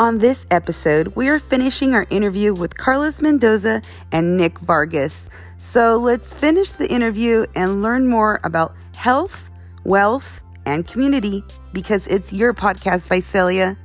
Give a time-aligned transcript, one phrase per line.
[0.00, 5.28] On this episode, we are finishing our interview with Carlos Mendoza and Nick Vargas.
[5.58, 9.50] So let's finish the interview and learn more about health,
[9.84, 11.44] wealth, and community
[11.74, 13.76] because it's your podcast, Visalia.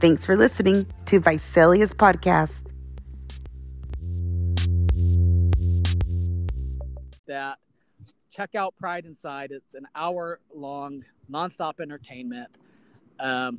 [0.00, 2.62] Thanks for listening to Visalia's podcast.
[7.26, 7.58] That
[8.30, 9.50] check out Pride Inside.
[9.50, 12.48] It's an hour long, nonstop entertainment.
[13.18, 13.58] Um,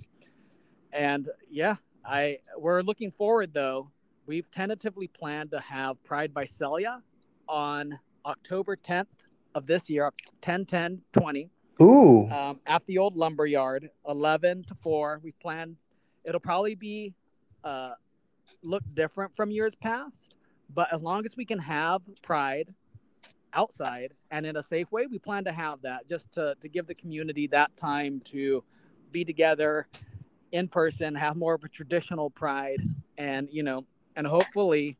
[0.93, 1.75] and yeah,
[2.05, 3.89] I we're looking forward though.
[4.25, 7.01] We've tentatively planned to have Pride Visalia
[7.49, 9.07] on October 10th
[9.53, 10.11] of this year,
[10.41, 11.49] 10 10 20.
[11.81, 12.29] Ooh.
[12.29, 15.19] Um, at the old lumber yard, 11 to 4.
[15.23, 15.75] We plan
[16.23, 17.13] it'll probably be
[17.63, 17.93] uh,
[18.61, 20.35] look different from years past,
[20.73, 22.73] but as long as we can have Pride
[23.53, 26.87] outside and in a safe way, we plan to have that just to, to give
[26.87, 28.63] the community that time to
[29.11, 29.87] be together
[30.53, 32.79] in person, have more of a traditional pride,
[33.17, 34.95] and you know, and hopefully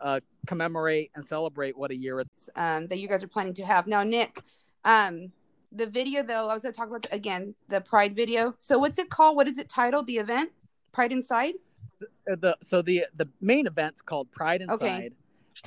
[0.00, 3.64] uh, commemorate and celebrate what a year it's um, that you guys are planning to
[3.64, 3.86] have.
[3.86, 4.40] Now, Nick,
[4.84, 5.30] um,
[5.70, 8.54] the video though, I was going to talk about again the Pride video.
[8.58, 9.36] So, what's it called?
[9.36, 10.06] What is it titled?
[10.06, 10.50] The event,
[10.90, 11.54] Pride Inside.
[12.02, 14.82] Uh, the so the the main event's called Pride Inside.
[14.82, 15.10] Okay.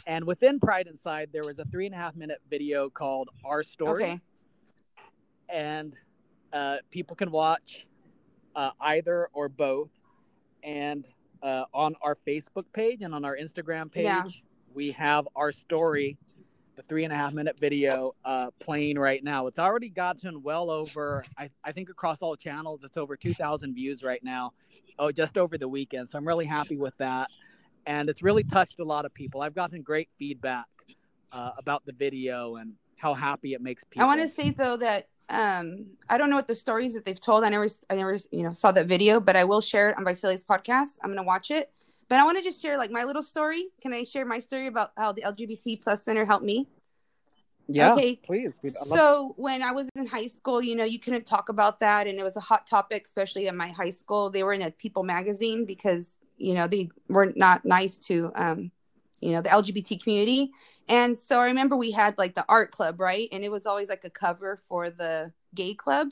[0.07, 3.61] And within Pride Inside, there was a three and a half minute video called Our
[3.61, 4.03] Story.
[4.03, 4.19] Okay.
[5.49, 5.95] And
[6.53, 7.85] uh, people can watch
[8.55, 9.89] uh, either or both.
[10.63, 11.05] And
[11.41, 14.23] uh, on our Facebook page and on our Instagram page, Yeah.
[14.73, 16.17] we have our story,
[16.75, 19.47] the three and a half minute video uh, playing right now.
[19.47, 24.03] It's already gotten well over, I, I think across all channels, it's over 2,000 views
[24.03, 24.53] right now.
[24.99, 26.09] Oh, just over the weekend.
[26.09, 27.29] So I'm really happy with that.
[27.87, 29.41] And it's really touched a lot of people.
[29.41, 30.65] I've gotten great feedback
[31.31, 34.03] uh, about the video and how happy it makes people.
[34.03, 37.19] I want to say though that um, I don't know what the stories that they've
[37.19, 37.43] told.
[37.43, 40.05] I never, I never, you know, saw that video, but I will share it on
[40.05, 40.97] Visalia's podcast.
[41.03, 41.71] I'm gonna watch it.
[42.09, 43.67] But I want to just share like my little story.
[43.81, 46.67] Can I share my story about how the LGBT plus center helped me?
[47.73, 48.19] yeah, okay.
[48.23, 48.59] please.
[48.85, 52.19] So when I was in high school, you know, you couldn't talk about that, and
[52.19, 54.29] it was a hot topic, especially at my high school.
[54.29, 58.71] They were in a People magazine because you know they were not nice to, um,
[59.21, 60.51] you know, the LGBT community.
[60.87, 63.29] And so I remember we had like the art club, right?
[63.31, 66.09] And it was always like a cover for the gay club,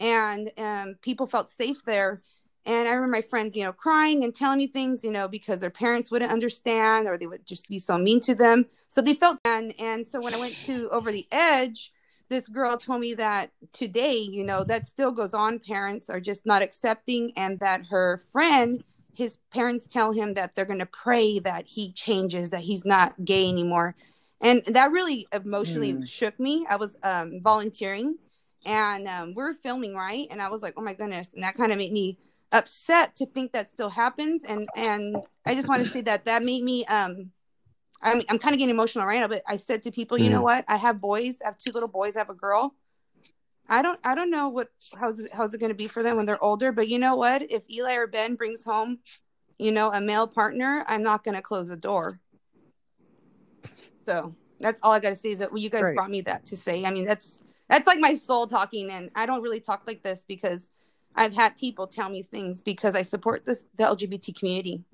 [0.00, 2.22] and um, people felt safe there.
[2.64, 5.60] And I remember my friends, you know, crying and telling me things, you know, because
[5.60, 8.66] their parents wouldn't understand or they would just be so mean to them.
[8.86, 11.92] So they felt and and so when I went to Over the Edge,
[12.32, 15.58] this girl told me that today, you know, that still goes on.
[15.58, 18.82] Parents are just not accepting, and that her friend,
[19.14, 23.24] his parents tell him that they're going to pray that he changes, that he's not
[23.24, 23.94] gay anymore.
[24.40, 26.08] And that really emotionally Mm.
[26.08, 26.66] shook me.
[26.68, 28.16] I was um, volunteering
[28.64, 30.26] and um, we're filming, right?
[30.30, 31.34] And I was like, oh my goodness.
[31.34, 32.18] And that kind of made me
[32.50, 34.44] upset to think that still happens.
[34.44, 37.30] And and I just want to say that that made me um,
[38.02, 40.40] I'm I'm kind of getting emotional right now, but I said to people, you know
[40.40, 40.44] Mm.
[40.44, 40.64] what?
[40.68, 41.38] I have boys.
[41.42, 42.16] I have two little boys.
[42.16, 42.74] I have a girl.
[43.72, 44.68] I don't I don't know what
[45.00, 47.16] how's it, how's it going to be for them when they're older, but you know
[47.16, 47.50] what?
[47.50, 48.98] If Eli or Ben brings home,
[49.58, 52.20] you know, a male partner, I'm not going to close the door.
[54.04, 55.94] So that's all I got to say is that well, you guys Great.
[55.96, 56.84] brought me that to say.
[56.84, 57.40] I mean, that's
[57.70, 60.68] that's like my soul talking, and I don't really talk like this because
[61.14, 64.84] I've had people tell me things because I support this the LGBT community.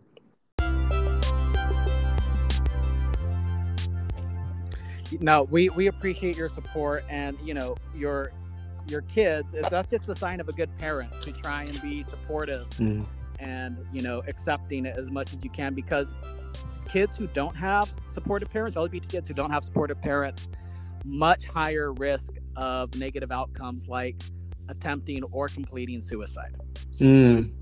[5.20, 8.30] no we we appreciate your support and you know your
[8.90, 12.02] your kids is that's just a sign of a good parent to try and be
[12.02, 13.06] supportive Mm.
[13.40, 16.14] and you know accepting it as much as you can because
[16.88, 20.48] kids who don't have supportive parents lgbt kids who don't have supportive parents
[21.04, 24.16] much higher risk of negative outcomes like
[24.68, 26.54] attempting or completing suicide
[26.98, 27.52] Mm.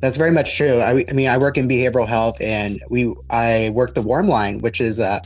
[0.00, 0.80] That's very much true.
[0.80, 4.58] I, I mean, I work in behavioral health, and we I work the Warm Line,
[4.58, 5.20] which is a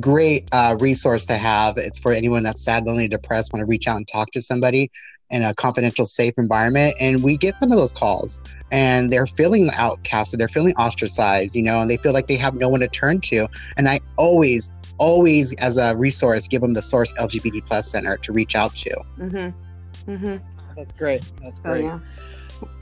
[0.00, 1.76] great uh, resource to have.
[1.78, 4.90] It's for anyone that's sad, lonely, depressed, want to reach out and talk to somebody
[5.30, 6.96] in a confidential, safe environment.
[7.00, 8.38] And we get some of those calls,
[8.70, 12.54] and they're feeling outcasted, they're feeling ostracized, you know, and they feel like they have
[12.54, 13.48] no one to turn to.
[13.76, 18.32] And I always, always, as a resource, give them the Source LGBT Plus Center to
[18.32, 18.90] reach out to.
[19.18, 20.10] Mm-hmm.
[20.10, 20.36] Mm-hmm.
[20.74, 21.98] that's great that's Oh great yeah.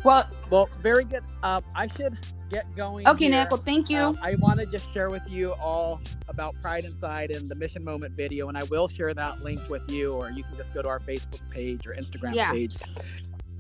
[0.04, 2.16] Well, well very good uh, i should
[2.50, 3.34] get going okay, here.
[3.34, 3.50] Nick.
[3.50, 3.98] Well, thank you.
[3.98, 7.84] Um, I want to just share with you all about Pride Inside and the Mission
[7.84, 10.82] Moment video, and I will share that link with you, or you can just go
[10.82, 12.52] to our Facebook page or Instagram Yeah.
[12.52, 12.76] page.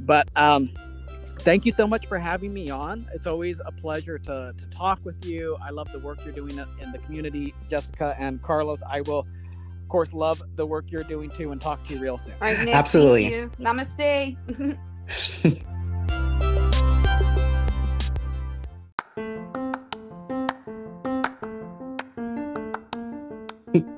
[0.00, 0.70] But um,
[1.40, 3.08] thank you so much for having me on.
[3.12, 5.56] It's always a pleasure to, to talk with you.
[5.62, 8.80] I love the work you're doing in the community, Jessica and Carlos.
[8.88, 12.18] I will, of course, love the work you're doing too, and talk to you real
[12.18, 12.34] soon.
[12.34, 12.74] All right, Nick.
[12.74, 13.30] Absolutely.
[13.30, 13.64] Thank you.
[13.64, 15.62] Namaste.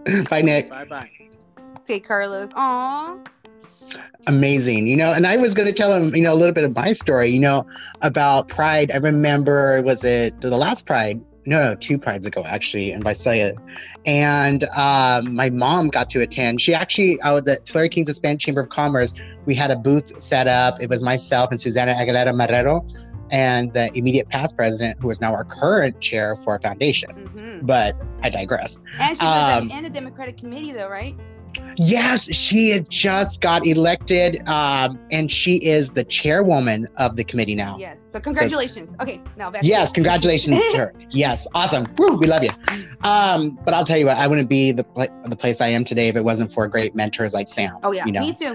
[0.31, 0.71] Bye, Nick.
[0.71, 1.11] Bye bye.
[1.79, 2.51] Okay, Carlos.
[2.55, 3.19] Aw.
[4.27, 4.87] Amazing.
[4.87, 6.75] You know, and I was going to tell him, you know, a little bit of
[6.75, 7.67] my story, you know,
[8.03, 8.91] about Pride.
[8.91, 11.21] I remember, was it the last Pride?
[11.47, 13.55] No, no, two prides ago, actually, in Visalia.
[14.05, 16.61] And um, my mom got to attend.
[16.61, 19.15] She actually, out of the Tulare Kings Hispanic Chamber of Commerce,
[19.47, 20.79] we had a booth set up.
[20.83, 22.85] It was myself and Susana Aguilera Marrero
[23.31, 27.11] and the immediate past president, who is now our current chair for our foundation.
[27.11, 28.79] hmm But I digress.
[28.99, 31.17] And she was Um, in the Democratic Committee, though, right?
[31.77, 37.55] Yes, she had just got elected, um, and she is the chairwoman of the committee
[37.55, 37.77] now.
[37.79, 37.99] Yes.
[38.13, 38.95] So congratulations.
[39.01, 39.63] okay, now back.
[39.65, 39.95] Yes, you.
[39.95, 40.93] congratulations her.
[41.11, 41.87] Yes, awesome.
[41.97, 42.51] Woo, we love you.
[43.03, 45.85] Um, but I'll tell you what, I wouldn't be the pla- the place I am
[45.85, 47.77] today if it wasn't for great mentors like Sam.
[47.83, 48.21] Oh yeah, you know.
[48.21, 48.55] me too.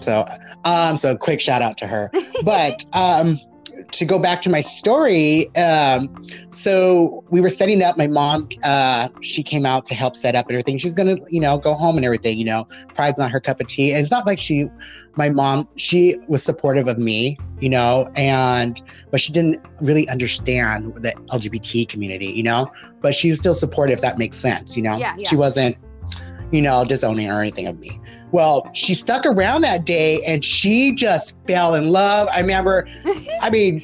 [0.00, 0.26] So,
[0.64, 2.10] um, so quick shout out to her.
[2.44, 3.38] But um,
[3.92, 6.08] to go back to my story, um,
[6.50, 7.96] so we were setting up.
[7.98, 10.78] My mom, uh, she came out to help set up and everything.
[10.78, 12.38] She was gonna, you know, go home and everything.
[12.38, 13.92] You know, pride's not her cup of tea.
[13.92, 14.68] And it's not like she,
[15.16, 18.80] my mom, she was supportive of me, you know, and
[19.10, 22.70] but she didn't really understand the LGBT community, you know.
[23.00, 23.96] But she was still supportive.
[23.96, 24.96] If that makes sense, you know.
[24.96, 25.28] Yeah, yeah.
[25.28, 25.76] She wasn't,
[26.50, 28.00] you know, disowning or anything of me.
[28.32, 32.28] Well, she stuck around that day and she just fell in love.
[32.32, 32.88] I remember,
[33.40, 33.82] I mean,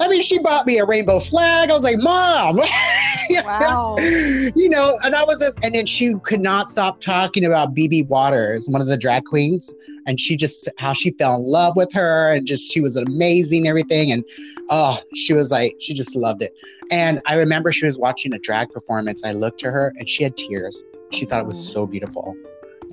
[0.00, 1.70] I mean, she bought me a rainbow flag.
[1.70, 2.56] I was like, Mom,
[3.30, 3.96] Wow.
[3.98, 8.08] you know, and I was just, and then she could not stop talking about BB
[8.08, 9.72] Waters, one of the drag queens,
[10.06, 13.68] and she just how she fell in love with her, and just she was amazing,
[13.68, 14.24] everything, and
[14.68, 16.52] oh, she was like, she just loved it.
[16.90, 19.22] And I remember she was watching a drag performance.
[19.24, 20.82] I looked to her, and she had tears.
[21.12, 22.34] She thought it was so beautiful.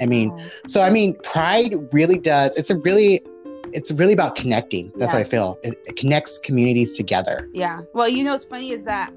[0.01, 0.37] I mean,
[0.67, 2.55] so I mean, pride really does.
[2.57, 3.21] It's a really,
[3.73, 4.91] it's really about connecting.
[4.97, 5.19] That's Yeah.
[5.19, 5.57] what I feel.
[5.63, 7.47] It, it connects communities together.
[7.53, 7.81] Yeah.
[7.93, 9.11] Well, you know what's funny is that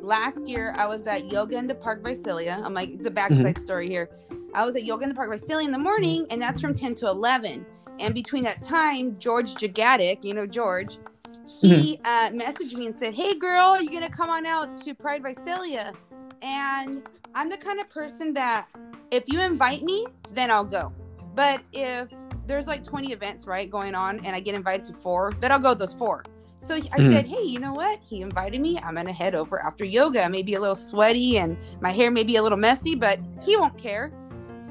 [0.00, 2.60] last year I was at Yoga in the Park Visalia.
[2.64, 3.62] I'm like, it's a backside Mm-hmm.
[3.64, 4.08] story here.
[4.54, 6.94] I was at Yoga in the Park Visalia in the morning, and that's from 10
[6.96, 7.64] to 11.
[8.00, 10.98] And between that time, George Jagatic, you know George,
[11.60, 14.94] he uh, messaged me and said, "Hey, girl, are you gonna come on out to
[14.94, 15.92] Pride Visalia?"
[16.42, 17.02] And
[17.34, 18.68] I'm the kind of person that
[19.10, 20.92] if you invite me, then I'll go.
[21.34, 22.08] But if
[22.46, 25.58] there's like 20 events right going on, and I get invited to four, then I'll
[25.58, 26.24] go those four.
[26.58, 27.12] So I Mhm.
[27.12, 28.00] said, "Hey, you know what?
[28.08, 28.78] He invited me.
[28.78, 30.28] I'm gonna head over after yoga.
[30.28, 33.78] Maybe a little sweaty and my hair may be a little messy, but he won't
[33.78, 34.10] care."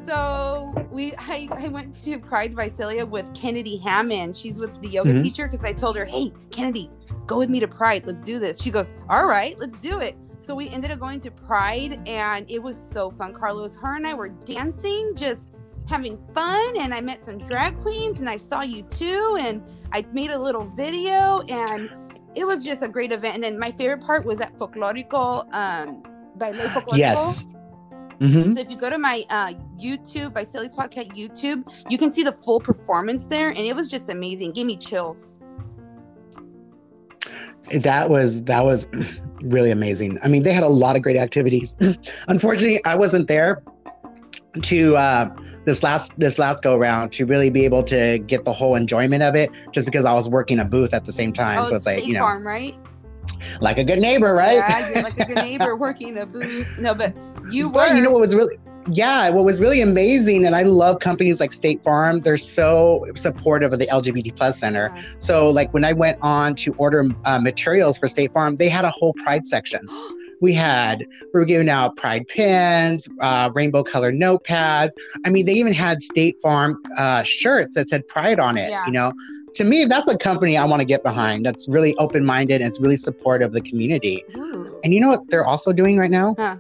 [0.06, 4.36] So we, I, I went to Pride Visalia with Kennedy Hammond.
[4.36, 5.22] She's with the yoga Mhm.
[5.24, 6.90] teacher because I told her, "Hey, Kennedy,
[7.26, 8.06] go with me to Pride.
[8.06, 11.20] Let's do this." She goes, "All right, let's do it." So we ended up going
[11.20, 13.34] to Pride, and it was so fun.
[13.34, 15.42] Carlos, her and I were dancing, just
[15.90, 19.62] having fun, and I met some drag queens, and I saw you too, and
[19.92, 21.90] I made a little video, and
[22.34, 23.36] it was just a great event.
[23.36, 26.02] And then my favorite part was at Folklorico, um,
[26.38, 26.98] Baile Folklorico.
[26.98, 27.54] Yes.
[28.22, 32.24] hmm So if you go to my uh, YouTube, Visalia's Podcast YouTube, you can see
[32.24, 34.54] the full performance there, and it was just amazing.
[34.54, 35.37] Gave me chills.
[37.76, 38.88] That was that was
[39.42, 40.20] really amazing.
[40.24, 41.74] I mean, they had a lot of great activities.
[42.28, 43.62] Unfortunately, I wasn't there
[44.62, 45.30] to uh,
[45.66, 49.24] this last this last go round to really be able to get the whole enjoyment
[49.24, 51.60] of it, just because I was working a booth at the same time.
[51.60, 52.76] oh, so it's like you know, Farm, right?
[53.62, 54.56] like a good neighbor, right?
[54.56, 56.80] Yeah, like a good neighbor working a booth.
[56.80, 57.16] No, but
[57.52, 57.74] you were.
[57.74, 58.58] But you know what was really
[58.90, 62.22] yeah, what was really amazing, and I love companies like State Farm.
[62.22, 64.96] They're so supportive of the LGBT plus center.
[65.20, 68.86] So like when I went on to order uh, materials for State Farm, they had
[68.86, 69.88] a whole Pride section.
[70.40, 74.92] We had we were giving out Pride pins, uh, rainbow color notepads.
[75.26, 78.70] I mean, they even had State Farm uh, shirts that said Pride on it.
[78.70, 78.86] Yeah.
[78.86, 79.14] You know,
[79.56, 81.44] to me, that's a company I want to get behind.
[81.44, 84.24] That's really open minded and it's really supportive of the community.
[84.36, 84.80] Ooh.
[84.84, 86.36] And you know what they're also doing right now?
[86.38, 86.58] Huh.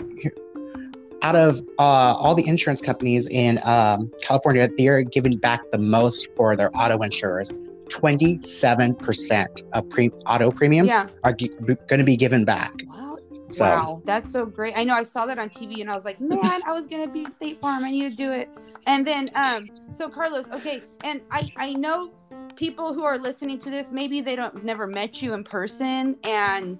[1.21, 6.27] Out of uh, all the insurance companies in um, California, they're giving back the most
[6.35, 7.49] for their auto insurers.
[7.87, 11.07] 27% of pre- auto premiums Yeah.
[11.23, 11.49] are g-
[11.87, 12.73] going to be given back.
[12.87, 13.17] Wow.
[13.49, 14.77] So, Wow, that's so great.
[14.77, 17.07] I know I saw that on TV and I was like, man, I was gonna
[17.07, 17.85] be State Farm.
[17.85, 18.49] I need to do it.
[18.85, 22.11] And then um, so Carlos, okay, and I I know
[22.57, 26.77] people who are listening to this, maybe they don't never met you in person and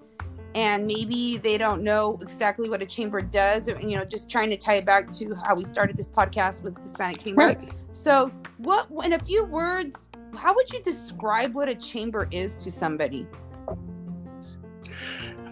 [0.58, 4.58] and maybe they don't know exactly what a chamber does, you know, just trying to
[4.58, 7.46] tie it back to how we started this podcast with Hispanic Chamber.
[7.46, 7.72] right.
[7.92, 12.72] So, what in a few words, how would you describe what a chamber is to
[12.72, 13.28] somebody?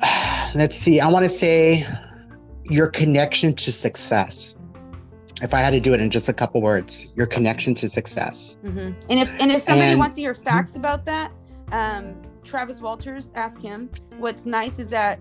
[0.56, 1.00] Let's see.
[1.00, 1.88] I want to say
[2.64, 4.56] your connection to success.
[5.44, 8.58] If I had to do it in just a couple words, your connection to success.
[8.62, 11.32] hmm And if and if somebody And- wants to hear facts about that,
[11.72, 13.90] um, Travis Walters, ask him.
[14.18, 15.20] What's nice is that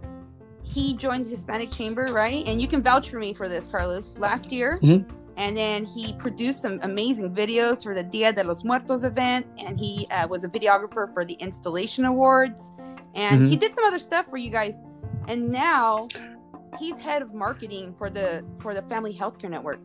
[0.62, 2.46] he joined the Hispanic Chamber, right?
[2.46, 4.14] And you can vouch for me for this, Carlos.
[4.18, 5.04] Last year, Mhm.
[5.36, 9.78] and then he produced some amazing videos for the Dia de los Muertos event, and
[9.78, 12.72] he uh, was a videographer for the Installation Awards,
[13.14, 14.74] and he did some other stuff for you guys.
[15.28, 16.08] And now
[16.78, 19.80] he's head of marketing for the for the Family Healthcare Network.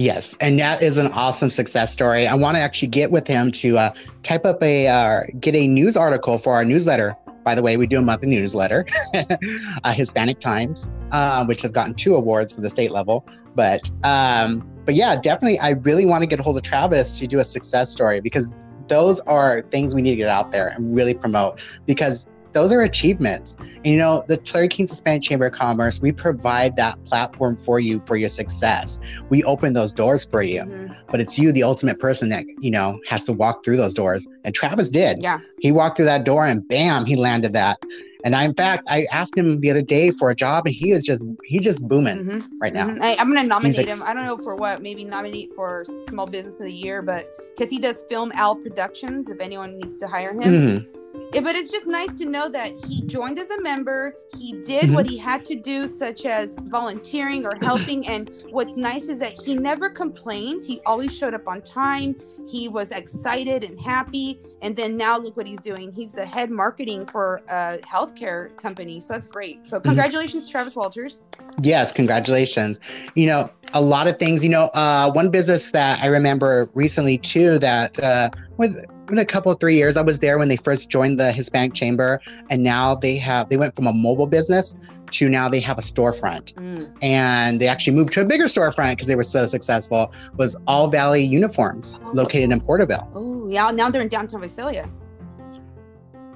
[0.00, 2.26] Yes, and that is an awesome success story.
[2.26, 5.68] I want to actually get with him to uh, type up a uh, get a
[5.68, 7.14] news article for our newsletter.
[7.44, 8.86] By the way, we do a monthly newsletter,
[9.84, 13.28] uh, Hispanic Times, uh, which has gotten two awards for the state level.
[13.54, 17.26] But um, but yeah, definitely, I really want to get a hold of Travis to
[17.26, 18.50] do a success story because
[18.88, 22.80] those are things we need to get out there and really promote because those are
[22.82, 23.56] achievements.
[23.58, 27.78] And, you know, the Tulare Kings Hispanic Chamber of Commerce, we provide that platform for
[27.80, 28.98] you for your success.
[29.28, 30.94] We open those doors for you, Mhm.
[31.10, 34.26] but it's you, the ultimate person that, you know, has to walk through those doors.
[34.44, 35.18] And Travis did.
[35.22, 35.38] Yeah.
[35.60, 37.78] He walked through that door and bam, he landed that.
[38.22, 40.90] And I, in fact, I asked him the other day for a job and he
[40.90, 42.42] is just, he's just booming Mhm.
[42.60, 42.88] right now.
[42.88, 43.00] Mhm.
[43.00, 44.06] I, I'm gonna nominate ex- him.
[44.06, 44.82] I don't know for what.
[44.82, 47.24] Maybe nominate for Small Business of the Year, but
[47.56, 49.30] because he does Film Al Productions.
[49.30, 50.86] If anyone needs to hire him, Mhm.
[51.32, 54.14] Yeah, but it's just nice to know that he joined as a member.
[54.36, 54.94] He did Mhm.
[54.94, 58.06] what he had to do, such as volunteering or helping.
[58.06, 60.64] and what's nice is that he never complained.
[60.64, 62.14] He always showed up on time.
[62.48, 64.40] He was excited and happy.
[64.62, 65.92] And then now look what he's doing.
[65.92, 69.00] He's the head marketing for a healthcare company.
[69.00, 69.66] So that's great.
[69.66, 71.22] So congratulations, Travis Walters.
[71.62, 72.78] Yes, congratulations.
[73.14, 77.18] You know, a lot of things, you know, uh, one business that I remember recently
[77.18, 80.90] too, that uh, with in a couple three years, I was there when they first
[80.90, 84.74] joined the Hispanic Chamber, and now they have they went from a mobile business
[85.12, 86.92] to now they have a storefront, Mm.
[87.02, 90.12] and they actually moved to a bigger storefront because they were so successful.
[90.36, 93.08] Was All Valley Uniforms located in Porterville?
[93.14, 93.70] Oh, yeah.
[93.70, 94.88] Now they're in downtown Visalia.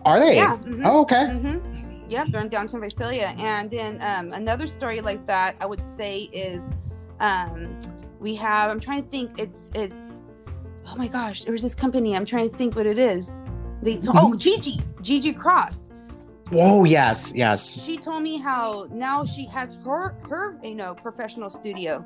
[0.05, 0.35] Are they?
[0.37, 0.57] Yeah.
[0.59, 0.83] mhm.
[0.85, 1.27] Oh, okay.
[1.27, 1.59] hmm
[2.07, 3.35] Yep, they're in downtown Visalia.
[3.39, 6.63] And then um, another story like that, I would say, is
[7.21, 7.79] um,
[8.21, 8.71] we have.
[8.71, 9.39] I'm trying to think.
[9.39, 10.23] It's it's.
[10.87, 12.15] Oh my gosh, there was this company.
[12.17, 13.33] I'm trying to think what it is.
[13.83, 15.89] They to- oh Gigi Gigi Cross.
[16.53, 17.81] Oh yes, yes.
[17.83, 22.05] She told me how now she has her her you know professional studio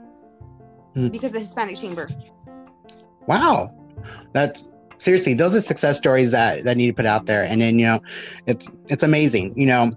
[0.95, 1.09] Hmm.
[1.09, 2.09] because of the Hispanic Chamber.
[3.27, 3.75] Wow.
[4.33, 4.69] That's
[4.99, 7.43] seriously, those are success stories that that need to put out there.
[7.45, 8.01] And then, you know,
[8.47, 9.91] it's it's amazing, you know,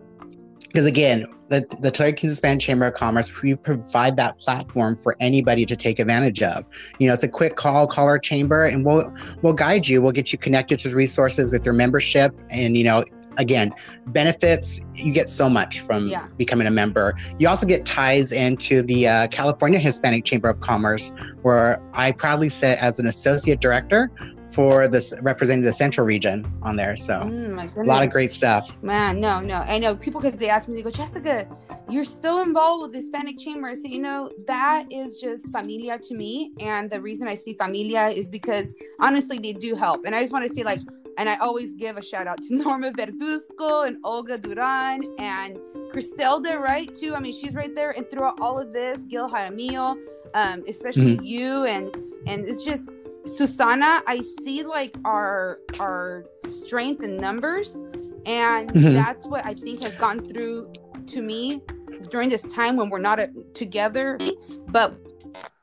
[0.68, 5.66] because again, the the Kings Hispanic Chamber of Commerce, we provide that platform for anybody
[5.66, 6.66] to take advantage of.
[6.98, 10.02] You know, it's a quick call, call our chamber, and we'll we'll guide you.
[10.02, 13.04] We'll get you connected to resources with your membership, and you know,
[13.38, 13.74] again,
[14.08, 14.80] benefits.
[14.96, 16.28] You get so much from Yeah.
[16.38, 17.16] becoming a member.
[17.38, 22.50] You also get ties into the uh, California Hispanic Chamber of Commerce, where I proudly
[22.50, 24.10] sit as an associate director
[24.54, 26.98] for this representing the central region on there.
[26.98, 28.82] So Mm, a lot of great stuff.
[28.84, 29.58] Man, no, no.
[29.68, 31.48] I know people because they ask me, they go, Jessica,
[31.90, 33.76] you're still involved with the Hispanic Chamber.
[33.76, 36.52] Say, you know, that is just familia to me.
[36.60, 40.06] And the reason I see familia is because honestly, they do help.
[40.06, 40.82] And I just want to say, like,
[41.18, 45.60] and I always give a shout out to Norma Verduzco and Olga Duran and
[45.92, 46.94] Griselda, right?
[46.96, 47.16] Too.
[47.16, 47.92] I mean, she's right there.
[47.92, 49.98] And throughout all of this, Gil Jaramillo,
[50.34, 51.94] um, especially you, and
[52.28, 52.88] and it's just
[53.26, 57.76] Susana, I see like our our strength in numbers,
[58.26, 58.94] and Mhm.
[58.94, 60.72] that's what I think has gone through
[61.08, 61.62] to me
[62.10, 64.18] during this time when we're not uh, together,
[64.68, 64.96] but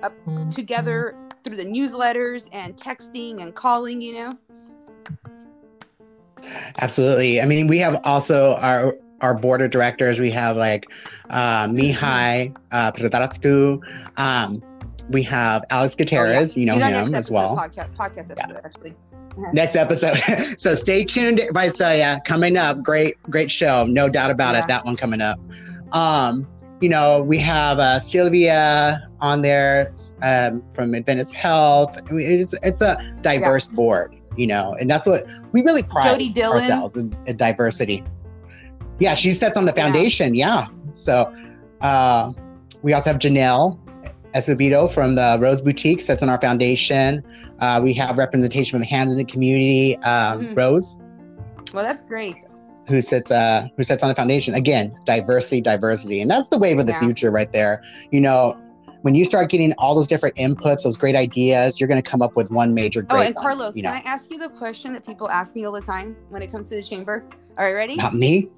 [0.02, 0.10] uh,
[0.52, 4.00] together through the newsletters and texting and calling.
[4.00, 4.38] You know.
[6.80, 7.40] Absolutely.
[7.40, 10.20] I mean, we have also our our board of directors.
[10.20, 10.86] We have like
[11.28, 13.80] uh, Mihai uh, Petrascu.
[14.16, 14.62] Um,
[15.08, 16.56] we have Alex Gutierrez.
[16.56, 17.56] You know our him as well.
[17.56, 18.94] Podcast, podcast episode, actually.
[19.52, 20.16] Next episode.
[20.58, 22.20] so stay tuned, Visalia.
[22.24, 23.86] Coming up, great, great show.
[23.86, 24.64] No doubt about Yeah.
[24.64, 24.68] it.
[24.68, 25.38] That one coming up.
[25.92, 26.46] Um,
[26.80, 31.98] you know, we have uh, Sylvia on there um, from Adventist Health.
[31.98, 36.20] I mean, It's it's a diverse board, you know, and that's what we really pride
[36.38, 38.04] ourselves in, in diversity.
[38.98, 39.84] Yeah, she sits on the Yeah.
[39.84, 40.34] foundation.
[40.34, 40.66] Yeah.
[40.92, 41.32] So
[41.80, 42.32] uh,
[42.82, 43.78] we also have Janelle
[44.42, 47.23] Escobedo from the Rose Boutique sits on our foundation.
[47.61, 50.57] Uh, we have representation from Hands in the Community, um, Mhm.
[50.57, 50.97] Rose,
[51.75, 52.37] Well, that's great.
[52.87, 54.54] who sits uh, who sits on the foundation.
[54.54, 57.00] Again, diversity, diversity, and that's the wave of the Yeah.
[57.00, 57.83] future right there.
[58.12, 58.57] You know,
[59.02, 62.23] when you start getting all those different inputs, those great ideas, you're going to come
[62.23, 64.49] up with one major great Oh, and Carlos, you know, can I ask you the
[64.49, 67.25] question that people ask me all the time when it comes to the chamber?
[67.59, 67.97] All right, ready?
[67.97, 68.49] Not me.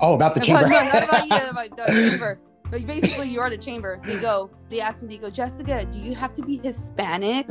[0.00, 0.68] Oh, about the chamber.
[0.68, 2.38] no, not about you, about the chamber.
[2.72, 4.00] But basically, you are the chamber.
[4.02, 7.46] They go, they ask me, they go, Jessica, do you have to be Hispanic?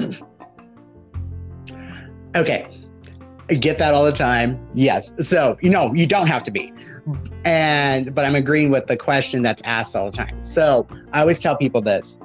[2.36, 2.82] okay
[3.60, 4.58] get that all the time.
[4.74, 5.13] Yes.
[5.20, 6.72] So, you know, you don't have to be.
[7.44, 10.42] And, but I'm agreeing with the question that's asked all the time.
[10.44, 12.18] So I always tell people this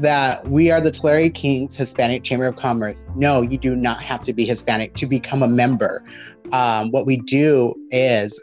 [0.00, 3.04] that we are the Tulare Kings Hispanic Chamber of Commerce.
[3.14, 6.02] No, you do not have to be Hispanic to become a member.
[6.50, 8.42] Um, what we do is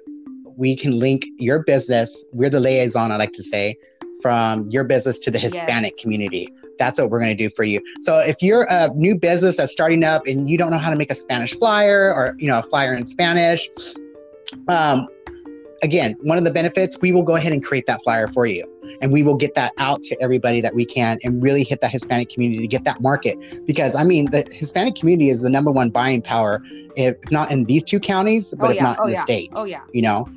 [0.55, 3.75] we can link your business, we're the liaison, I like to say,
[4.21, 6.01] from your business to the Hispanic yes.
[6.01, 6.49] community.
[6.77, 7.81] That's what we're going to do for you.
[8.01, 10.95] So if you're a new business that's starting up and you don't know how to
[10.95, 13.67] make a Spanish flyer or you know a flyer in Spanish,
[14.67, 15.07] um,
[15.83, 18.65] again, one of the benefits, we will go ahead and create that flyer for you.
[19.01, 21.91] And we will get that out to everybody that we can and really hit that
[21.91, 23.37] Hispanic community to get that market.
[23.65, 26.61] Because I mean, the Hispanic community is the number one buying power,
[26.95, 29.21] if not in these two counties, but oh, if not oh, in the yeah.
[29.21, 29.51] state.
[29.53, 29.81] Oh, yeah.
[29.93, 30.27] You know?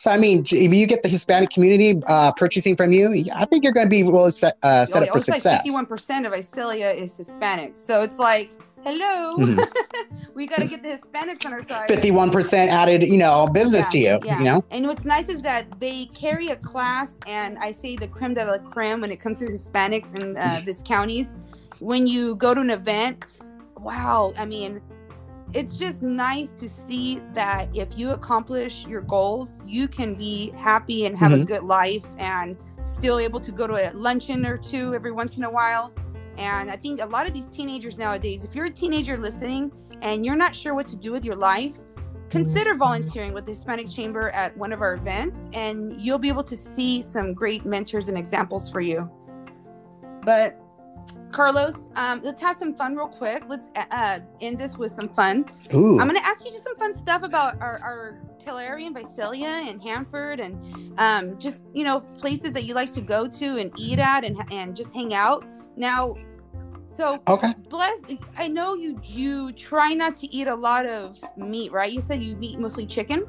[0.00, 3.62] So I mean, if you get the Hispanic community uh, purchasing from you, I think
[3.62, 5.44] you're going to be well set, uh, set oh, up for success.
[5.44, 8.50] Like Fifty-one percent of Visalia is Hispanic, so it's like,
[8.82, 10.30] hello, mm-hmm.
[10.34, 11.88] we got to get the Hispanics on our side.
[11.88, 14.28] Fifty-one percent added, you know, business yeah, to you.
[14.28, 14.38] Yeah.
[14.38, 18.08] You know, and what's nice is that they carry a class, and I say the
[18.08, 20.66] creme de la creme when it comes to Hispanics in uh, mm-hmm.
[20.66, 21.36] these counties.
[21.78, 23.24] When you go to an event,
[23.76, 24.80] wow, I mean
[25.52, 31.06] it's just nice to see that if you accomplish your goals, you can be happy
[31.06, 31.42] and have mm-hmm.
[31.42, 35.36] a good life and still able to go to a luncheon or two every once
[35.36, 35.92] in a while.
[36.36, 39.70] And I think a lot of these teenagers nowadays, if you're a teenager listening
[40.02, 41.78] and you're not sure what to do with your life,
[42.30, 46.42] consider volunteering with the Hispanic Chamber at one of our events and you'll be able
[46.44, 49.08] to see some great mentors and examples for you.
[50.22, 50.58] But
[51.32, 53.42] Carlos, um, let's have some fun real quick.
[53.48, 55.44] Let's uh, uh end this with some fun.
[55.74, 55.98] Ooh.
[55.98, 59.48] I'm going to ask you just some fun stuff about our, our Tulare and Visalia
[59.48, 60.56] and Hanford and
[60.98, 64.40] um, just, you know, places that you like to go to and eat at and,
[64.52, 65.44] and just hang out.
[65.76, 66.14] Now,
[66.86, 67.98] so okay, bless.
[68.36, 71.90] I know you you try not to eat a lot of meat, right?
[71.90, 73.26] You said you eat mostly chicken.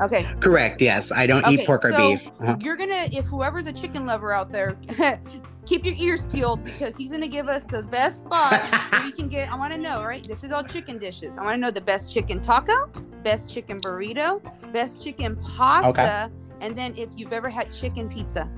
[0.00, 0.24] Okay.
[0.40, 0.80] Correct.
[0.80, 2.26] Yes, I don't okay, eat pork or beef.
[2.40, 2.56] Uh-huh.
[2.60, 4.76] You're gonna, if whoever's a chicken lover out there,
[5.66, 9.28] keep your ears peeled because he's gonna give us the best spot where you can
[9.36, 9.52] get.
[9.52, 10.26] I want to know, right?
[10.26, 11.36] This is all chicken dishes.
[11.36, 12.86] I want to know the best chicken taco,
[13.22, 14.40] best chicken burrito,
[14.72, 16.28] best chicken pasta, okay.
[16.60, 18.48] and then if you've ever had chicken pizza.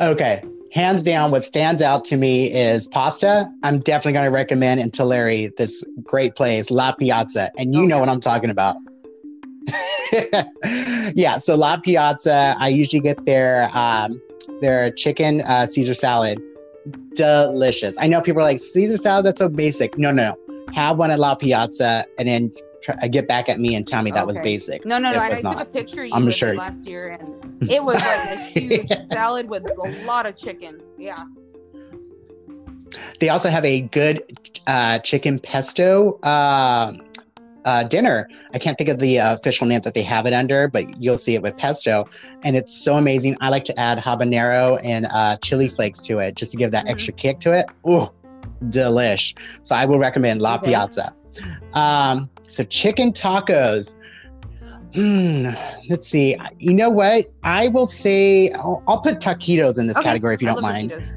[0.00, 0.42] Okay.
[0.72, 3.50] Hands down, what stands out to me is pasta.
[3.64, 7.50] I'm definitely going to recommend in Tulare this great place, La Piazza.
[7.58, 7.88] And you okay.
[7.88, 8.76] know what I'm talking about.
[11.14, 13.68] yeah, so La Piazza, I usually get there.
[13.76, 14.22] um,
[14.60, 16.40] their chicken uh, Caesar salad.
[17.14, 17.96] Delicious.
[17.98, 19.26] I know people are like Caesar salad.
[19.26, 19.98] That's so basic.
[19.98, 20.74] No, no, no.
[20.74, 24.02] Have one at La Piazza, and then try, uh, get back at me and tell
[24.02, 24.26] me that okay.
[24.26, 24.84] was basic.
[24.86, 25.18] No, no, no.
[25.18, 26.04] I, I took a picture.
[26.04, 30.26] You I'm sure last year, and it was like a huge salad with a lot
[30.26, 30.80] of chicken.
[30.98, 31.22] Yeah.
[33.20, 34.22] They also have a good
[34.66, 36.18] uh, chicken pesto.
[36.20, 36.92] Uh,
[37.64, 38.28] uh, dinner.
[38.52, 41.16] I can't think of the uh, official name that they have it under, but you'll
[41.16, 42.08] see it with pesto,
[42.42, 43.36] and it's so amazing.
[43.40, 46.84] I like to add habanero and uh, chili flakes to it just to give that
[46.84, 46.92] mm-hmm.
[46.92, 47.66] extra kick to it.
[47.88, 48.08] Ooh,
[48.64, 49.34] delish!
[49.66, 50.68] So I will recommend La okay.
[50.68, 51.14] Piazza.
[51.74, 53.96] Um, so chicken tacos.
[54.94, 55.46] Hmm,
[55.88, 56.36] let's see.
[56.58, 57.30] You know what?
[57.44, 60.04] I will say I'll, I'll put taquitos in this okay.
[60.04, 60.90] category if you don't mind.
[60.90, 61.16] Taquitos.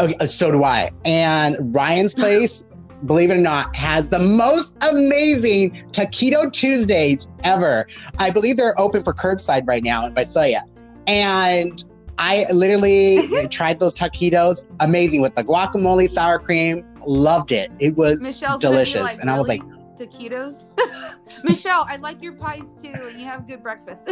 [0.00, 0.90] Okay, uh, so do I.
[1.04, 2.64] And Ryan's Place
[3.06, 7.86] believe it or not, has the most amazing Taquito Tuesdays ever.
[8.18, 10.64] I believe they're open for curbside right now in Visalia.
[11.06, 11.82] And
[12.18, 16.84] I literally tried those taquitos, amazing with the guacamole, sour cream.
[17.06, 17.72] Loved it.
[17.78, 19.02] It was Michelle's delicious.
[19.02, 19.34] Like, and really?
[19.34, 19.62] I was like,
[19.96, 20.68] taquitos.
[21.44, 24.02] Michelle, I like your pies too, and you have good breakfast.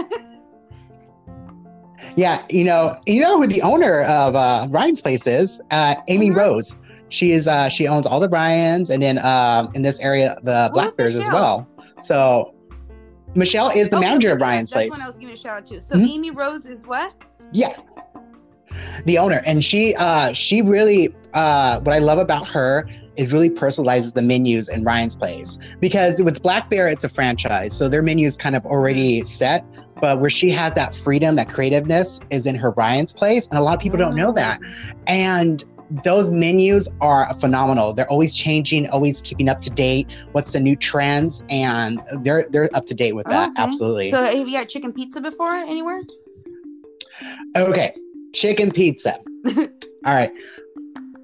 [2.17, 5.61] yeah, you know, you know who the owner of uh, Ryan's place is?
[5.71, 6.39] Uh, Amy mm-hmm.
[6.39, 6.75] Rose.
[7.11, 10.71] She is uh she owns all the Bryans and then um in this area the
[10.73, 11.69] Black Bears as well.
[12.03, 12.55] So
[13.35, 14.91] Michelle is the oh, manager of Brian's place.
[14.91, 15.81] That's I was giving a shout out to.
[15.81, 16.07] So mm-hmm.
[16.07, 17.15] Amy Rose is what?
[17.53, 17.79] Yeah.
[19.07, 19.43] The owner.
[19.47, 24.23] And she uh she really uh what I love about her is really personalizes the
[24.23, 25.59] menus in Ryan's place.
[25.81, 27.77] Because with Black Bear it's a franchise.
[27.77, 29.27] So their menu is kind of already mm-hmm.
[29.27, 29.65] set.
[30.01, 33.49] But where she has that freedom, that creativeness is in her Ryan's place.
[33.49, 34.61] And a lot of people don't know that.
[34.63, 34.93] Oh.
[35.07, 37.93] And those menus are phenomenal.
[37.93, 40.13] They're always changing, always keeping up to date.
[40.33, 43.51] What's the new trends, and they're they're up to date with that.
[43.51, 43.63] Okay.
[43.63, 44.11] Absolutely.
[44.11, 46.03] So, have you got chicken pizza before anywhere?
[47.57, 47.95] Okay,
[48.35, 49.19] chicken pizza.
[49.57, 50.31] All right.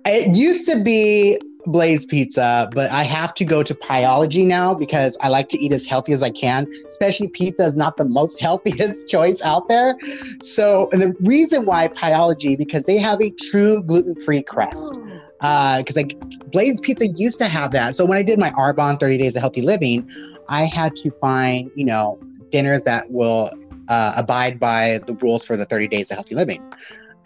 [0.06, 5.16] It used to be Blaze Pizza, but I have to go to Pieology now because
[5.20, 6.66] I like to eat as healthy as I can.
[6.86, 9.96] Especially pizza is not the most healthiest choice out there.
[10.40, 14.94] So, and the reason why Pieology because they have a true gluten-free crust.
[15.40, 16.18] Uh, because like
[16.52, 17.94] Blaze Pizza used to have that.
[17.94, 20.08] So when I did my Arbonne 30 Days of Healthy Living,
[20.48, 22.18] I had to find you know
[22.50, 23.50] dinners that will
[23.88, 26.62] uh, abide by the rules for the 30 Days of Healthy Living,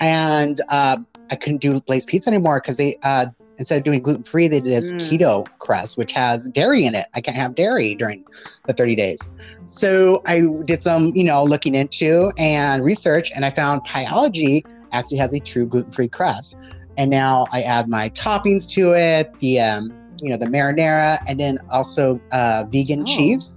[0.00, 0.96] and uh,
[1.30, 3.26] I couldn't do Blaze Pizza anymore because they uh,
[3.58, 4.96] instead of doing gluten free, they did this Mm.
[5.18, 7.06] keto crust, which has dairy in it.
[7.14, 8.24] I can't have dairy during
[8.66, 9.28] the 30 days.
[9.66, 15.18] So I did some, you know, looking into and research, and I found Pieology actually
[15.18, 16.56] has a true gluten free crust.
[16.96, 21.38] And now I add my toppings to it, the um, you know, the marinara, and
[21.38, 23.04] then also uh, vegan Oh.
[23.04, 23.50] cheese.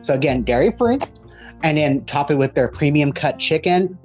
[0.00, 0.98] So again, dairy free,
[1.62, 3.98] and then top it with their premium cut chicken.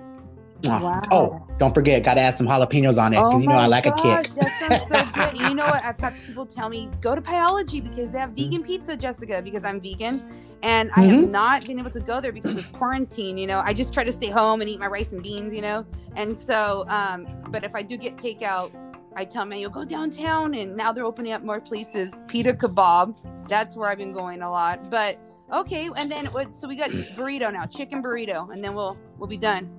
[0.67, 1.01] Oh, Wow.
[1.11, 3.85] oh, don't forget, got to add some jalapenos on it because you know I like
[3.85, 4.33] a kick.
[4.35, 5.37] That sounds so good.
[5.37, 5.83] You know what?
[5.83, 9.63] I've had people tell me go to Pieology because they have vegan pizza, Jessica, because
[9.63, 10.21] I'm vegan.
[10.63, 11.29] And I have Mhm.
[11.29, 13.37] not been able to go there because it's quarantine.
[13.37, 15.53] You know, I just try to stay home and eat my rice and beans.
[15.53, 18.71] You know, and so, um, but if I do get takeout,
[19.15, 22.11] I tell Manuel go downtown, and now they're opening up more places.
[22.27, 23.15] Pita kebab,
[23.47, 24.89] that's where I've been going a lot.
[24.89, 25.19] But
[25.53, 26.57] okay, and then what?
[26.57, 29.69] So we got burrito now, chicken burrito, and then we'll we'll be done.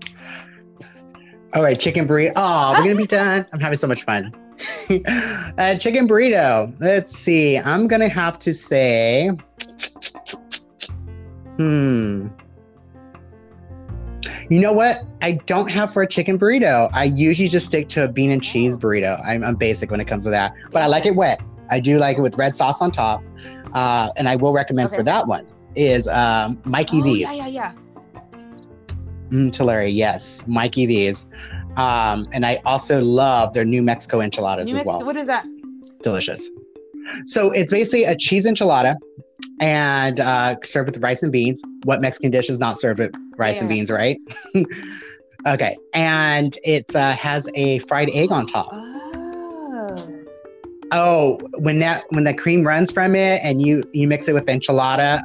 [1.56, 2.34] All right, chicken burrito.
[2.36, 3.46] Oh, we're gonna be done.
[3.50, 4.30] I'm having so much fun.
[5.56, 6.76] uh, chicken burrito.
[6.80, 7.56] Let's see.
[7.56, 9.30] I'm gonna have to say,
[11.56, 12.28] hmm.
[14.50, 15.06] You know what?
[15.22, 16.90] I don't have for a chicken burrito.
[16.92, 19.18] I usually just stick to a bean and cheese burrito.
[19.26, 21.40] I'm, I'm basic when it comes to that, but I like it wet.
[21.70, 23.22] I do like it with red sauce on top,
[23.72, 24.96] uh, and I will recommend Okay.
[24.98, 27.20] for that one is um, Mikey Oh, V's.
[27.20, 27.72] yeah, yeah, yeah.
[29.30, 31.28] Mm, Tulare, yes, Mikey V's.
[31.76, 35.06] Um, and I also love their New Mexico enchiladas New as Mexico, well.
[35.06, 35.46] what is that?
[36.02, 36.48] Delicious.
[37.26, 38.96] So it's basically a cheese enchilada
[39.60, 41.62] and uh, served with rice and beans.
[41.84, 44.18] What Mexican dish is not served with rice and beans, right?
[45.46, 45.76] okay.
[45.94, 48.68] And it uh, has a fried egg on top.
[48.72, 48.86] Oh.
[50.92, 54.46] Oh, when that when the cream runs from it and you you mix it with
[54.46, 55.20] enchilada,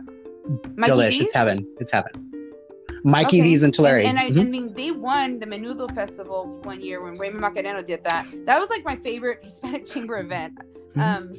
[0.76, 1.10] Mikey delish.
[1.12, 1.22] V's?
[1.22, 1.68] It's heaven.
[1.80, 2.31] It's heaven.
[3.04, 3.42] Mikey Okay.
[3.42, 4.00] V's and Tulare.
[4.00, 4.40] And, and I, Mhm.
[4.42, 8.26] I mean, they won the Menudo Festival one year when Raymond Macareno did that.
[8.46, 10.60] That was like my favorite Hispanic Chamber event.
[10.96, 11.02] Mhm.
[11.02, 11.36] Um,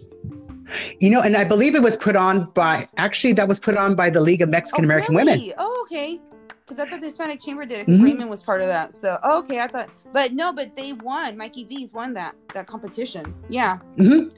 [1.01, 3.95] You know, and I believe it was put on by actually that was put on
[3.95, 5.39] by the League of Mexican American Women.
[5.39, 5.53] really?
[5.59, 6.21] Oh, okay.
[6.65, 7.87] Because I thought the Hispanic Chamber did it.
[7.89, 8.03] Mhm.
[8.03, 8.95] Raymond was part of that.
[8.95, 9.59] So, oh, okay.
[9.61, 11.37] I thought, but no, but they won.
[11.37, 13.35] Mikey V's won that that competition.
[13.49, 13.79] Yeah.
[13.99, 14.29] hmm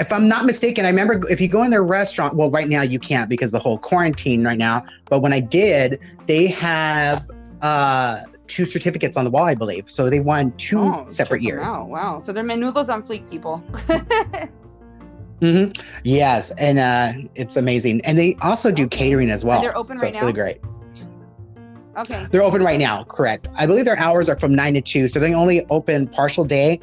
[0.00, 2.80] If I'm not mistaken, I remember if you go in their restaurant, well, right now
[2.82, 4.82] you can't because the whole quarantine right now.
[5.10, 7.28] But when I did, they have
[7.60, 9.90] uh two certificates on the wall, I believe.
[9.90, 11.62] So they won two Oh, separate years.
[11.62, 11.88] out.
[11.88, 12.18] Wow.
[12.18, 13.62] So they're Menudos on fleek, people.
[15.40, 15.70] mm-hmm.
[16.04, 18.00] Yes, and uh it's amazing.
[18.06, 18.96] And they also do Okay.
[18.98, 19.60] catering as well.
[19.60, 20.22] they're open so right it's now?
[20.22, 20.58] really great.
[21.98, 22.26] okay.
[22.30, 23.48] They're open right now, correct.
[23.54, 26.80] I believe their hours are from nine to two, so they only open partial day.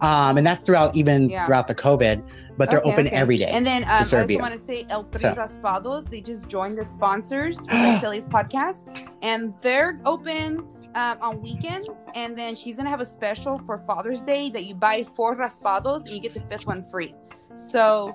[0.00, 1.46] Um, and that's throughout even Yeah.
[1.46, 2.22] throughout the COVID,
[2.58, 3.16] but they're Okay, open okay.
[3.16, 3.46] every day.
[3.46, 4.38] And then um, I also you.
[4.38, 6.10] want to say El Tri So- Raspados.
[6.10, 10.58] They just joined the sponsors for the Silly's podcast, and they're open
[10.94, 11.88] um, on weekends.
[12.14, 16.00] And then she's gonna have a special for Father's Day that you buy four raspados
[16.06, 17.14] and you get the fifth one free.
[17.56, 18.14] So,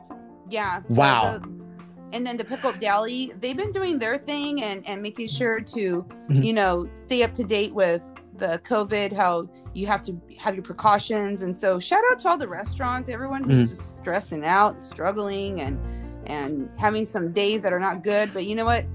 [0.49, 0.81] yeah.
[0.83, 1.37] so Wow.
[1.39, 1.63] the-
[2.11, 6.05] and then the pickled deli, they've been doing their thing and and making sure to
[6.29, 6.43] Mhm.
[6.45, 8.03] you know stay up to date with
[8.37, 11.41] the COVID, how you have to have your precautions.
[11.41, 13.69] And so shout out to all the restaurants, everyone who's Mhm.
[13.69, 15.79] just stressing out, struggling and
[16.25, 18.31] and having some days that are not good.
[18.33, 18.85] But you know what?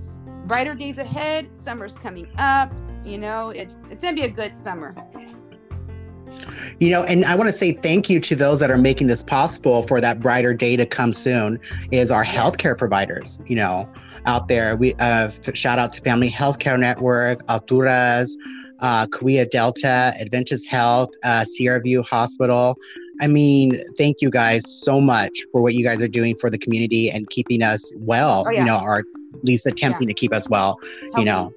[0.47, 2.73] Brighter days ahead, summer's coming up.
[3.05, 4.95] You know, it's it's gonna be a good summer.
[6.79, 9.23] You know, and I want to say thank you to those that are making this
[9.23, 11.59] possible for that brighter day to come soon.
[11.91, 13.89] Is our healthcare providers, you know,
[14.27, 14.77] out there.
[14.77, 18.31] We uh, shout out to Family Healthcare Network, Alturas,
[18.81, 19.07] uh,
[19.51, 22.77] Delta, Adventist Health, uh, Sierra View Hospital.
[23.21, 26.59] I mean, thank you guys so much for what you guys are doing for the
[26.59, 28.45] community and keeping us well.
[28.47, 28.61] Oh, yeah.
[28.61, 29.05] You know, or at
[29.45, 30.79] least attempting to keep us well.
[30.83, 31.19] Healthy.
[31.19, 31.53] You know,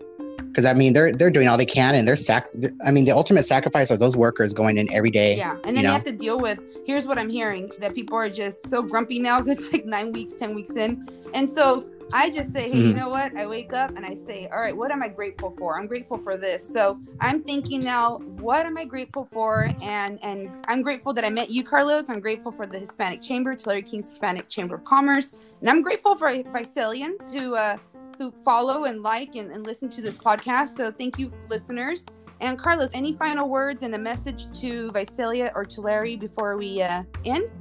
[0.51, 2.49] because I mean, they're they're doing all they can, and they're sac.
[2.85, 5.35] I mean, the ultimate sacrifice are those workers going in every day.
[5.37, 5.93] Yeah, and then you you, know?
[5.93, 6.59] have to deal with.
[6.85, 10.11] Here's what I'm hearing: that people are just so grumpy now because it's like nine
[10.11, 12.97] weeks, ten weeks in, and so I just say, hey, you Mhm.
[12.97, 13.37] know what?
[13.37, 15.79] I wake up and I say, all right, what am I grateful for?
[15.79, 16.61] I'm grateful for this.
[16.67, 19.71] So I'm thinking now, what am I grateful for?
[19.81, 22.09] And and I'm grateful that I met you, Carlos.
[22.09, 26.15] I'm grateful for the Hispanic Chamber, Tulare King's Hispanic Chamber of Commerce, and I'm grateful
[26.15, 27.77] for Visalians who uh,
[28.21, 30.77] who follow and like and, and listen to this podcast.
[30.77, 32.05] So thank you, listeners.
[32.39, 37.01] And Carlos, any final words and a message to Visalia or Tulare before we uh,
[37.25, 37.51] end?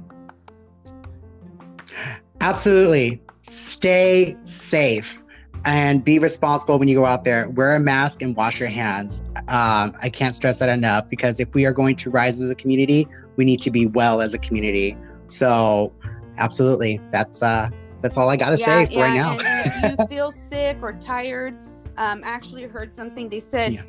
[2.41, 3.21] Absolutely.
[3.49, 5.17] Stay safe.
[5.65, 7.49] and be responsible when you go out there.
[7.49, 9.21] Wear a mask and wash your hands.
[9.47, 12.55] Um, I can't stress that enough because if we are going to rise as a
[12.55, 14.97] community, we need to be well as a community.
[15.27, 15.95] So,
[16.37, 17.69] absolutely, that's uh,
[18.01, 19.37] that's all I got to yeah, say for yeah, right now.
[19.39, 21.57] if you feel sick or tired,
[21.97, 23.29] um, actually heard something.
[23.29, 23.83] They said, yeah.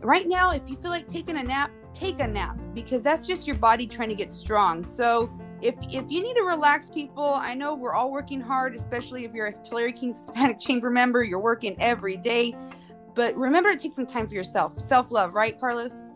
[0.00, 3.46] right now, if you feel like taking a nap, take a nap because that's just
[3.46, 4.84] your body trying to get strong.
[4.84, 9.24] So if if you need to relax people i know we're all working hard especially
[9.24, 12.54] if you're a tulare Kings hispanic chamber member you're working every day
[13.14, 16.06] but remember to take some time for yourself self-love right carlos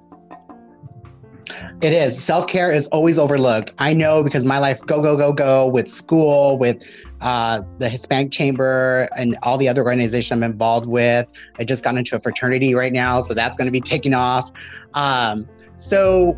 [1.81, 5.67] it is self-care is always overlooked i know because my life's go go go go
[5.67, 6.83] with school with
[7.23, 11.31] uh, the hispanic chamber and all the other organizations i'm involved with.
[11.59, 14.51] I just got into a fraternity right now so that's going to be taking off.
[14.95, 16.37] Um, so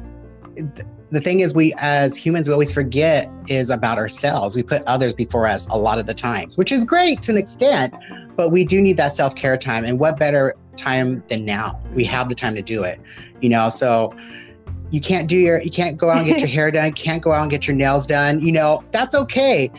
[0.56, 4.56] th- the thing is we as humans we always forget is about ourselves.
[4.56, 7.38] We put others before us a lot of the times which is great to an
[7.38, 7.94] extent
[8.36, 11.80] but we do need that self-care time and what better time than now?
[11.92, 13.00] We have the time to do it
[13.40, 13.68] you know?
[13.68, 14.14] So
[14.90, 17.32] you can't do your you can't go out and get your hair done can't go
[17.32, 18.84] out and get your nails done you know?
[18.90, 19.70] That's okay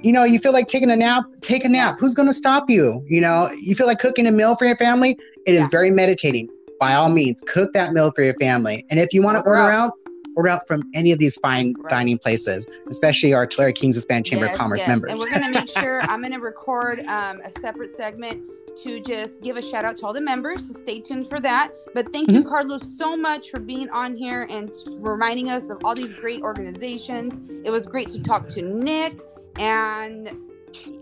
[0.00, 2.68] you know you feel like taking a nap take a nap who's going to stop
[2.70, 5.68] you you know you feel like cooking a meal for your family It is yeah.
[5.70, 6.48] very meditating
[6.80, 9.70] by all means cook that meal for your family and if you want to order
[9.70, 9.92] out
[10.38, 11.90] order out from any of these fine right.
[11.90, 14.88] dining places, especially our Tulare Kings Hispanic Chamber yes, of Commerce yes.
[14.88, 15.10] members.
[15.10, 18.40] And we're going to make sure I'm going to record um, a separate segment
[18.84, 20.68] to just give a shout out to all the members.
[20.68, 21.72] So stay tuned for that.
[21.92, 22.42] But thank mm-hmm.
[22.42, 26.42] you, Carlos, so much for being on here and reminding us of all these great
[26.42, 27.36] organizations.
[27.64, 29.18] It was great to talk to Nick.
[29.58, 30.30] And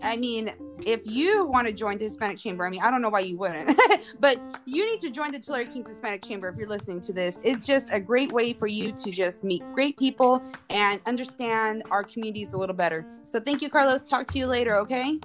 [0.02, 0.52] I mean,
[0.84, 3.36] if you want to join the Hispanic Chamber, I mean, I don't know why you
[3.36, 3.78] wouldn't,
[4.20, 7.40] but you need to join the Tulare Kings Hispanic Chamber if you're listening to this.
[7.42, 12.04] It's just a great way for you to just meet great people and understand our
[12.04, 13.06] communities a little better.
[13.24, 14.04] So thank you, Carlos.
[14.04, 15.18] Talk to you later, okay?